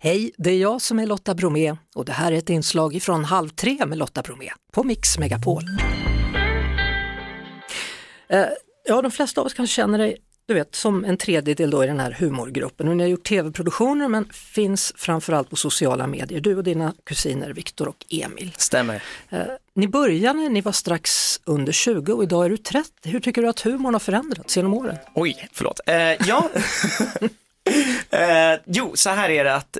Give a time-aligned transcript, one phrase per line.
[0.00, 3.24] Hej, det är jag som är Lotta Bromé och det här är ett inslag ifrån
[3.24, 5.62] Halv tre med Lotta Bromé på Mix Megapol.
[8.28, 8.44] Eh,
[8.84, 10.16] ja, de flesta av oss kanske känner dig
[10.46, 12.88] du vet, som en tredjedel då i den här humorgruppen.
[12.88, 17.52] Och ni har gjort tv-produktioner men finns framförallt på sociala medier, du och dina kusiner
[17.52, 18.54] Viktor och Emil.
[18.56, 19.02] Stämmer.
[19.30, 19.40] Eh,
[19.74, 22.90] ni började när ni var strax under 20 och idag är du 30.
[23.08, 24.96] Hur tycker du att humorn har förändrats genom åren?
[25.14, 25.80] Oj, förlåt.
[25.86, 25.96] Eh,
[26.28, 26.50] ja,
[28.10, 29.78] eh, jo, så här är det att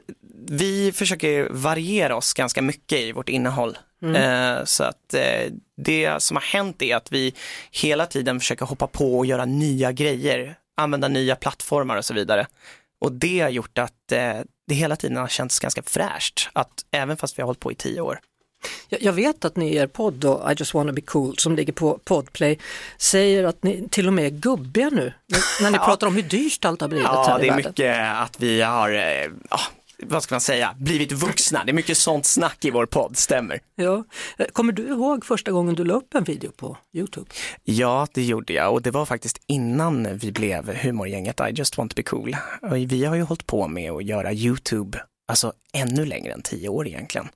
[0.49, 3.79] vi försöker variera oss ganska mycket i vårt innehåll.
[4.03, 7.35] Eh, så att eh, det som har hänt är att vi
[7.71, 12.46] hela tiden försöker hoppa på och göra nya grejer, använda nya plattformar och så vidare.
[13.00, 14.36] Och det har gjort att eh,
[14.67, 17.75] det hela tiden har känts ganska fräscht, att även fast vi har hållit på i
[17.75, 18.21] tio år.
[18.89, 21.72] Jag, vet att ni i er podd då, I just wanna be cool, som ligger
[21.72, 22.58] på Podplay,
[22.99, 25.12] säger att ni till och med är gubbiga nu,
[25.61, 25.85] när- ni Ja.
[25.85, 27.71] pratar om hur dyrt allt har blivit Ja, här i det är världen.
[27.71, 29.61] mycket att vi har, eh, ja,
[30.02, 31.64] vad ska man säga, blivit vuxna.
[31.64, 33.61] Det är mycket sånt snack i vår podd, stämmer.
[33.75, 34.05] Ja.
[34.38, 37.27] Eh, Kommer du ihåg första gången du la upp en video på Youtube?
[37.64, 41.90] Ja, det gjorde jag och det var faktiskt innan vi blev humorgänget I just want
[41.90, 42.36] to be cool.
[42.62, 46.68] Och vi har ju hållit på med att göra YouTube, alltså ännu längre än tio
[46.68, 47.28] år egentligen.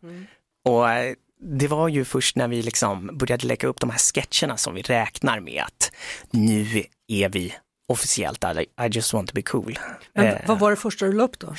[0.64, 4.56] Och eh, det var ju först när vi liksom började lägga upp de här sketcherna
[4.56, 5.92] som vi räknar med att
[6.30, 7.54] nu är vi
[7.88, 9.78] officiellt I I just want to be cool.
[10.14, 11.54] Men Eh, vad var det första du la upp då?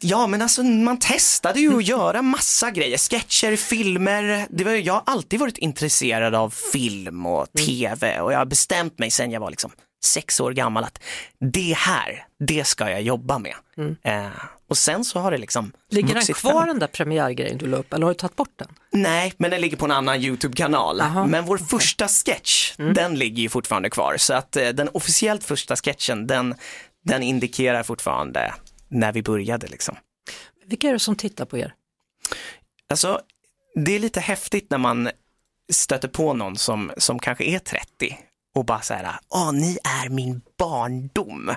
[0.00, 4.46] Ja, men alltså man testade ju att göra massa grejer, sketcher, filmer.
[4.50, 8.98] Det var, jag har alltid varit intresserad av film och tv och jag har bestämt
[8.98, 9.70] mig sen jag var liksom
[10.04, 11.02] sex år gammal att
[11.40, 13.54] det här, det ska jag jobba med.
[14.02, 14.28] Eh,
[14.68, 16.68] och sen så har det liksom Ligger den kvar fram.
[16.68, 18.68] den där premiärgrejen du la upp eller har du tagit bort den?
[18.92, 21.02] Nej, men den ligger på en annan YouTube-kanal.
[21.28, 24.16] Men vår första sketch, den ligger ju fortfarande kvar.
[24.16, 26.54] Så att eh, den officiellt första sketchen, den,
[27.04, 28.54] den indikerar fortfarande
[28.88, 29.96] när vi började liksom.
[30.66, 31.74] Vilka är det som tittar på er?
[32.90, 33.20] Alltså,
[33.84, 35.10] det är lite häftigt när man
[35.72, 38.18] stöter på någon som, som kanske är 30
[38.56, 41.50] och bara så här, åh, ni är min barndom.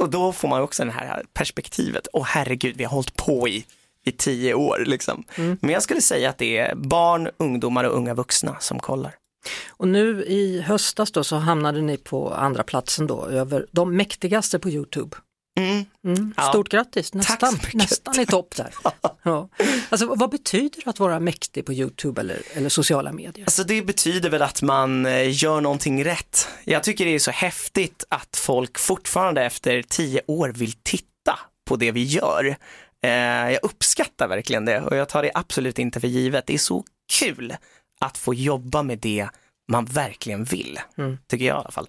[0.00, 3.66] Och då får man också det här perspektivet, åh herregud, vi har hållit på i,
[4.04, 5.24] i tio år liksom.
[5.60, 9.14] Men jag skulle säga att det är barn, ungdomar och unga vuxna som kollar.
[9.68, 14.58] Och nu i höstas då så hamnade ni på andra platsen då över de mäktigaste
[14.58, 15.16] på Youtube.
[15.60, 15.84] Mm.
[16.04, 16.34] Mm.
[16.36, 16.42] Ja.
[16.42, 18.74] Stort grattis, nästan, nästan i topp där.
[19.24, 19.48] Ja.
[19.88, 23.44] Alltså, vad betyder det att vara mäktig på Youtube eller, eller sociala medier?
[23.46, 26.48] Alltså det betyder väl att man eh, gör någonting rätt.
[26.64, 31.38] Jag tycker det är så häftigt att folk fortfarande efter tio år vill titta
[31.68, 32.56] på det vi gör.
[33.04, 33.10] Eh,
[33.50, 36.46] Jag uppskattar verkligen det och jag tar det absolut inte för givet.
[36.46, 36.84] Det är så
[37.20, 37.56] kul
[38.00, 39.28] att få jobba med det
[39.72, 40.78] man verkligen vill,
[41.28, 41.86] tycker jag i alla fall.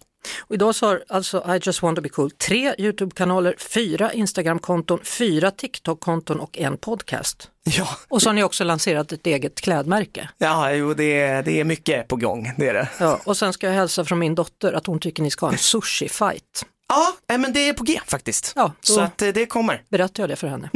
[0.53, 4.99] Och idag så har alltså I just want to be cool tre Youtube-kanaler, fyra Instagram-konton,
[5.03, 7.49] fyra TikTok-konton och en podcast.
[7.63, 10.29] Ja, Och så har ni också lanserat ett eget klädmärke.
[10.37, 12.89] ja jo, det, är, det är mycket på gång, det är det.
[12.99, 15.51] Ja, och sen ska jag hälsa från min dotter att hon tycker ni ska ha
[15.53, 16.65] en sushi-fight.
[17.27, 18.53] Ja, men det är på G faktiskt.
[18.55, 19.81] Ja, Så att eh, det kommer.
[19.89, 20.69] Berättar jag det för henne.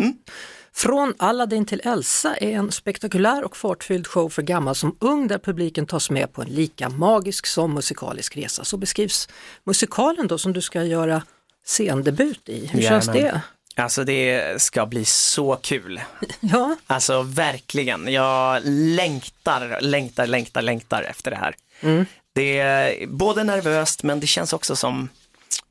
[0.77, 5.37] Från Aladdin till Elsa är en spektakulär och fartfylld show för gammal som ung där
[5.37, 8.63] publiken tas med på en lika magisk som musikalisk resa.
[8.63, 9.29] Så beskrivs
[9.63, 11.23] musikalen då som du ska göra
[11.65, 12.65] scendebut i.
[12.67, 13.41] Hur känns Jajamän.
[13.75, 13.81] det?
[13.81, 16.01] Alltså det ska bli så kul.
[16.39, 21.55] Ja, Alltså verkligen, jag längtar, längtar, längtar, längtar efter det här.
[21.81, 22.05] Mm.
[22.33, 25.09] Det är både nervöst men det känns också som,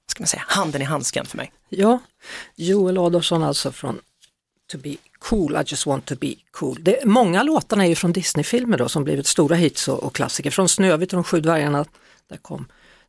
[0.06, 1.52] ska man säga, handen i handsken för mig.
[1.68, 1.98] ja.
[2.56, 4.00] Joel Adolfsson alltså från
[4.72, 6.76] To be cool, I just want to be cool.
[6.80, 10.50] Det, många låtarna är ju från Disney-filmer då som blivit stora hits och, och klassiker.
[10.50, 11.84] Från Snövit och de sju dvärgarna,
[12.28, 12.66] där kom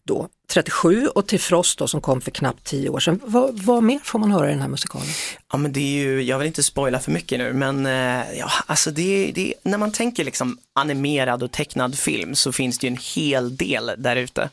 [0.08, 3.20] då 37 och till Frost då som kom för knappt 10 år sedan.
[3.24, 5.08] Vad, vad mer får man höra i den här musikalen?
[5.52, 8.52] Ja men det är ju, jag vill inte spoila för mycket nu men eh, ja,
[8.66, 12.92] alltså det, det, när man tänker liksom animerad och tecknad film så finns det ju
[12.92, 14.50] en hel del där ute.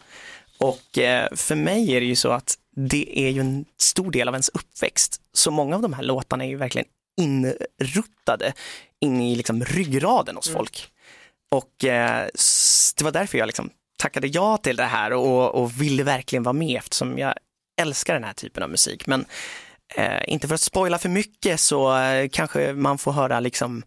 [0.59, 4.29] Och eh, för mig är det ju så att det är ju en stor del
[4.29, 5.21] av ens uppväxt.
[5.33, 8.53] Så många av de här låtarna är ju verkligen inruttade
[9.01, 10.91] in i liksom ryggraden hos folk.
[11.51, 12.27] Och eh,
[12.99, 16.53] det var därför jag liksom tackade ja till det här och, och ville verkligen vara
[16.53, 17.35] med eftersom jag
[17.81, 19.07] älskar den här typen av musik.
[19.07, 19.27] Men
[19.97, 23.83] eh, inte för att spoila för mycket så eh, kanske man får höra liksom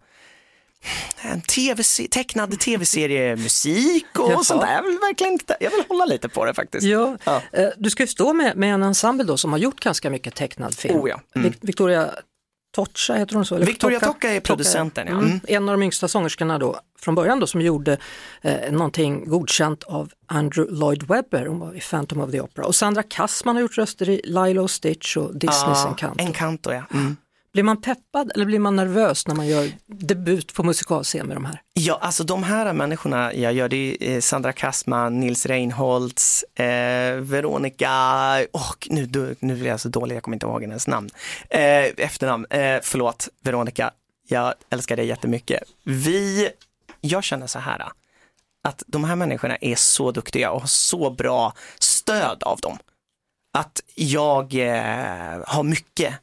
[1.21, 4.44] en TV tecknad tv-seriemusik och Jaha.
[4.44, 4.74] sånt där.
[4.74, 6.85] Jag vill verkligen inte, jag vill hålla lite på det faktiskt.
[6.88, 7.41] Ja, Ja.
[7.51, 10.35] eh, du ska ju stå med, med en ensemble då som har gjort ganska mycket
[10.35, 11.00] tecknad film.
[11.00, 11.50] Oh ja, mm.
[11.51, 12.09] Vic- Victoria
[12.75, 13.56] Tocca heter hon så?
[13.56, 15.13] Eller Victoria Tocca är producenten, ja.
[15.13, 15.39] Mm.
[15.47, 17.97] En av de yngsta sångerskorna då från början då som gjorde
[18.41, 22.65] eh, någonting godkänt av Andrew Lloyd Webber, hon var i Phantom of the Opera.
[22.65, 26.24] Och Sandra Kassman har gjort röster i Lilo och Stitch och Disneys Ja, Encanto.
[26.24, 26.83] Encanto, ja.
[26.94, 27.18] Mm.
[27.54, 31.46] Blir man peppad eller blir man nervös när man gör debut på musikalscen med de
[31.46, 31.62] här?
[31.74, 37.16] Ja, alltså de här människorna jag gör, det är eh, Sandra Kassman, Nils Reinholtz, eh,
[37.16, 37.92] Veronica,
[38.52, 41.10] och nu, nu blir jag så dålig, jag kommer inte ihåg hennes namn.
[41.50, 43.92] Eh, efternamn, eh, förlåt Veronica,
[44.28, 45.64] jag älskar dig jättemycket.
[45.84, 46.50] Vi,
[47.02, 47.84] jag känner så här,
[48.64, 52.78] att de här människorna är så duktiga och har så bra stöd av dem.
[53.54, 56.14] Att jag eh, har mycket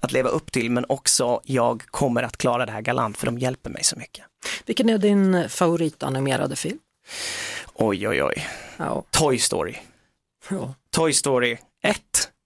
[0.00, 3.38] att leva upp till men också jag kommer att klara det här galant för de
[3.38, 4.24] hjälper mig så mycket.
[4.66, 6.78] Vilken är din favoritanimerade film?
[7.74, 8.46] Oj, oj, oj.
[8.76, 9.04] Ja.
[9.10, 9.74] Toy Story.
[10.50, 10.74] ja.
[10.90, 12.00] Toy Story 1,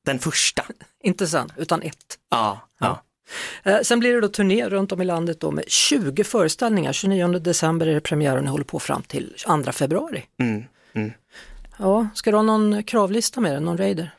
[0.04, 0.64] den första.
[1.04, 2.18] Inte sen, utan ett.
[2.30, 3.02] Ja, ja.
[3.62, 6.92] Eh, sen blir det då turné runt om i landet då med 20 föreställningar.
[6.92, 9.34] 29 december är det premiär och ni håller på fram till
[9.64, 10.24] 2 februari.
[10.40, 11.12] Mm, mm.
[11.78, 14.10] Ja, ska du ha någon kravlista med dig, någon raider?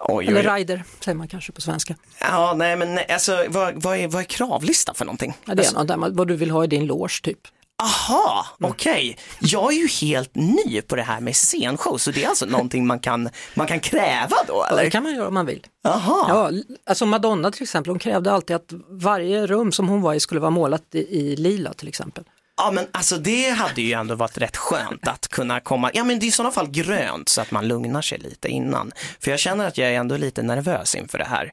[0.00, 1.94] Oj, Eller rider säger man kanske på svenska.
[2.20, 5.34] Ja, nej men alltså vad, vad, är, vad är kravlista för någonting?
[5.44, 7.38] Ja, det är alltså, något vad du vill ha i din loge typ.
[7.82, 9.18] aha, okej.
[9.40, 12.86] Jag är ju helt ny på det här med scenshow, så det är alltså någonting
[12.86, 14.90] man kan, man kan kräva då Ja, det eller?
[14.90, 15.66] kan man göra om man vill.
[15.82, 16.50] Jaha, Ja,
[16.86, 20.40] alltså Madonna till exempel, hon krävde alltid att varje rum som hon var i skulle
[20.40, 22.24] vara målat i, i lila till exempel.
[22.56, 26.18] Ja men alltså det hade ju ändå varit rätt skönt att kunna komma, ja men
[26.18, 28.92] det är i sådana fall grönt så att man lugnar sig lite innan.
[29.20, 31.52] För jag känner att jag är ändå lite nervös inför det här.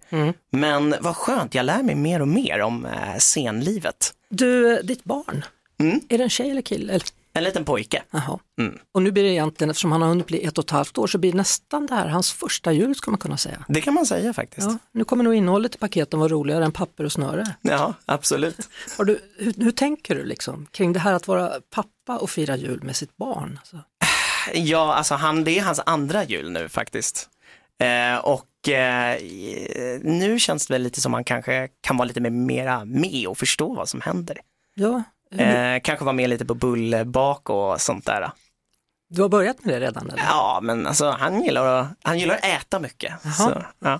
[0.51, 4.13] Men vad skönt, jag lär mig mer och mer om eh, scenlivet.
[4.29, 5.45] Du, eh, ditt barn,
[5.79, 6.01] Mm.
[6.09, 6.99] är det en tjej eller kille?
[7.35, 8.03] En liten pojke.
[8.11, 8.39] jaha.
[8.59, 8.77] Mm.
[8.91, 11.07] Och nu blir det egentligen, eftersom han har hunnit bli ett och ett halvt år,
[11.07, 13.65] så blir nästan det här hans första jul ska man kunna säga.
[13.67, 14.67] Det kan man säga faktiskt.
[14.67, 17.55] Ja, nu kommer nog innehållet i paketen vara roligare än papper och snöre.
[17.61, 18.69] Ja, absolut.
[18.97, 22.55] Har du, hur, hur tänker du liksom kring det här att vara pappa och fira
[22.55, 23.59] jul med sitt barn?
[23.59, 23.77] Alltså,
[24.53, 27.29] Ja, alltså han, det är hans andra jul nu faktiskt.
[27.79, 29.17] Eh, och eh,
[30.01, 33.37] nu känns det väl lite som han kanske kan vara lite mer, mera med och
[33.37, 34.37] förstå vad som händer.
[34.75, 35.03] ja,
[35.37, 38.31] Eh, kanske vara med lite på bullbak och sånt där.
[39.09, 40.23] du har börjat med det redan eller?
[40.23, 43.13] Ja, men alltså han gillar att, han gillar att äta mycket.
[43.37, 43.99] Så, ja.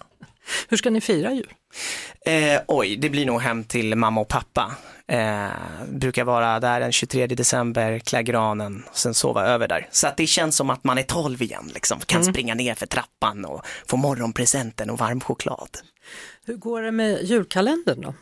[0.70, 1.54] Hur ska ni fira jul?
[2.26, 4.72] Eh, oj, det blir nog hem till mamma och pappa.
[5.08, 5.48] Eh,
[5.92, 9.88] brukar vara där den 23 december, klä granen, sen sova över där.
[9.92, 12.00] Så att det känns som att man är 12 igen, liksom.
[12.00, 15.70] Kan springa ner för trappan och få morgonpresenten och varm choklad.
[16.46, 18.14] Hur går det med julkalendern då?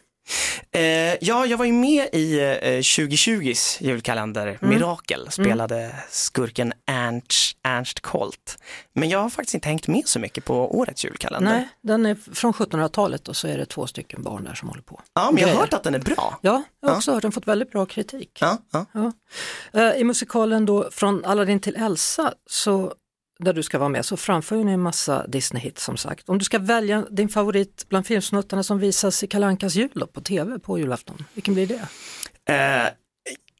[0.74, 0.82] Eh,
[1.22, 2.46] ja, jag var ju med i eh,
[2.80, 8.58] 2020s julkalender, Mirakel, spelade skurken Ernst, Ernst Colt.
[8.94, 11.52] Men jag har faktiskt inte hängt med så mycket på årets julkalender.
[11.52, 14.82] Nej, den är från 1700-talet och så är det två stycken barn där som håller
[14.82, 15.02] på.
[15.14, 16.40] Ja, men jag har hört att den är bra.
[16.42, 18.38] Ja, jag har också hört den fått väldigt bra kritik.
[18.42, 18.86] Ja, ja.
[18.94, 19.12] Ja.
[19.74, 22.94] Eh, I musikalen då Från Aladdin till Elsa, så,
[23.44, 26.30] där du ska vara med, så framför ju ni en massa Disney-hits som sagt.
[26.30, 30.22] Om du ska välja din favorit bland filmsnuttarna som visas i Kalle Ankas jul på
[30.22, 31.82] tv på julafton, vilken blir det?
[32.54, 32.88] Eh,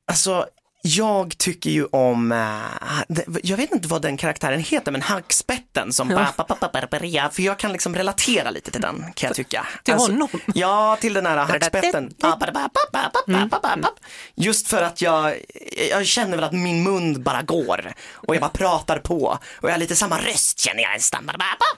[0.06, 0.46] alltså,
[0.82, 6.10] jag tycker ju om, eh, jag vet inte vad den karaktären heter, men hackspetten som
[6.10, 6.28] ja.
[6.38, 9.68] ba, ba, ba, ba, för jag kan liksom relatera lite till den kan jag tycka.
[9.84, 10.30] Till alltså, honom?
[10.56, 12.14] Ja, till den här hackspetten.
[14.36, 15.36] Just för att jag,
[15.90, 19.72] jag känner väl att min mun bara går och jag bara pratar på och jag
[19.72, 21.32] har lite samma röst känner jag nästan.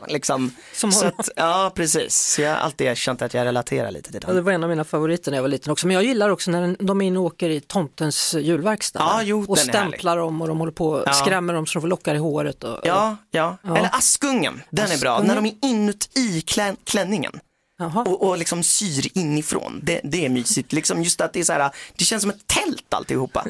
[0.07, 0.55] Liksom.
[0.73, 1.11] Som honom.
[1.15, 2.15] Så att, ja, precis.
[2.15, 4.29] Så jag har alltid känt att jag relaterar lite till den.
[4.29, 6.29] Ja, det var en av mina favoriter när jag var liten också, men jag gillar
[6.29, 9.23] också när de är inne och åker i tomtens julverkstad Ja, där.
[9.23, 11.13] jo, och stämplar dem och de håller på och Ja.
[11.13, 12.63] skrämmer dem så de får lockar i håret.
[12.63, 13.57] Och, Ja, ja.
[13.63, 13.77] Ja.
[13.77, 15.11] Eller Askungen, den är bra.
[15.11, 15.27] Askungen.
[15.35, 17.39] När de är inuti klän, klänningen.
[17.85, 19.79] Och, och liksom syr inifrån.
[19.83, 20.73] Det, det är mysigt.
[20.73, 23.45] Liksom just att det är så här, det känns som ett tält alltihopa.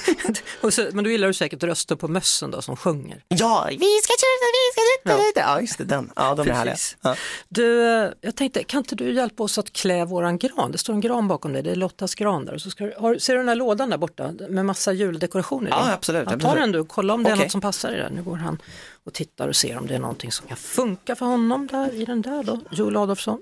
[0.60, 3.24] och så, men du gillar ju säkert röster på mössen då som sjunger.
[3.28, 5.40] Ja, vi ska tjuta, vi ska tjuta.
[5.40, 6.10] Ja, just det, den.
[6.16, 6.76] Ja, de är härliga.
[7.02, 7.14] Ja.
[7.48, 10.72] Du, eh, jag tänkte, kan inte du hjälpa oss att klä våran gran?
[10.72, 12.54] Det står en gran bakom dig, det är Lottas gran där.
[12.54, 15.68] Och så ska, du- har, ser du den här lådan där borta med massa juldekorationer
[15.68, 15.70] i?
[15.70, 17.44] Ja, absolut, Ja, ta den du, kolla om det är Okej.
[17.44, 18.12] något som passar i den.
[18.12, 18.58] Nu går han
[19.04, 22.04] och tittar och ser om det är någonting som kan funka för honom där i
[22.04, 22.60] den där då.
[22.70, 23.38] Joel Adolfsson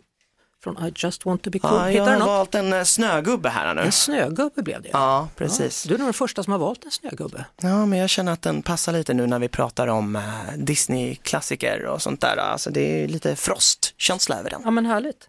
[0.67, 1.71] från I just want to be cool.
[1.73, 3.81] Ja, jag har valt en eh, snögubbe här nu.
[3.83, 4.89] En snögubbe blev det.
[4.93, 5.83] Ja, precis.
[5.83, 7.45] Du är nog den första som har valt en snögubbe.
[7.61, 10.23] Ja, men jag känner att den passar lite nu när vi pratar om eh,
[10.57, 12.37] Disney-klassiker och sånt där.
[12.37, 14.61] Alltså det är lite frostkänsla över den.
[14.65, 15.29] Ja men härligt.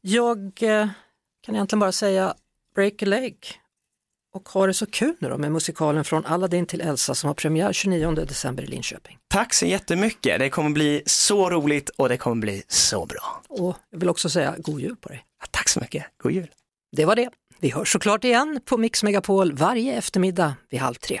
[0.00, 0.88] Jag eh,
[1.42, 2.34] kan egentligen bara säga
[2.74, 3.36] break a leg
[4.34, 7.34] och ha det så kul nu då med musikalen från Aladdin till Elsa som har
[7.34, 9.18] premiär 29 december i Linköping.
[9.28, 10.38] Tack så jättemycket.
[10.38, 13.42] Det kommer bli så roligt och det kommer bli så bra.
[13.48, 15.24] Och jag vill också säga god jul på dig.
[15.40, 16.04] Ja, Tack så mycket.
[16.22, 16.50] God jul.
[16.96, 17.28] Det var det.
[17.60, 21.20] Vi hörs såklart igen på Mix Megapol varje eftermiddag vid halv tre.